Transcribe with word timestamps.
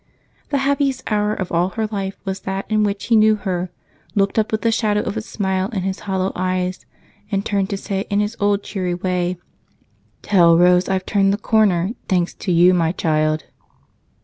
The 0.49 0.57
happiest 0.57 1.03
hour 1.11 1.31
of 1.31 1.51
all 1.51 1.69
her 1.77 1.85
life 1.85 2.17
was 2.25 2.39
that 2.39 2.65
in 2.71 2.83
which 2.83 3.05
he 3.05 3.15
knew 3.15 3.35
her, 3.35 3.69
looked 4.15 4.39
up 4.39 4.51
with 4.51 4.63
the 4.63 4.71
shadow 4.71 5.01
of 5.01 5.15
a 5.15 5.21
smile 5.21 5.69
in 5.69 5.83
his 5.83 5.99
hollow 6.09 6.31
eyes, 6.35 6.87
and 7.31 7.45
tried 7.45 7.69
to 7.69 7.77
say 7.77 8.07
in 8.09 8.19
his 8.19 8.35
old 8.39 8.63
cheery 8.63 8.95
way: 8.95 9.37
"Tell 10.23 10.57
Rose 10.57 10.89
I've 10.89 11.05
turned 11.05 11.31
the 11.31 11.37
corner, 11.37 11.91
thanks 12.09 12.33
to 12.33 12.51
you, 12.51 12.73
my 12.73 12.93
child." 12.93 13.43